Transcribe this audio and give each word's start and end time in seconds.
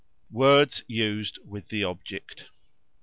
WORDS 0.31 0.83
USED 0.87 1.37
WITH 1.45 1.67
THE 1.67 1.83
OBJECT. 1.83 2.49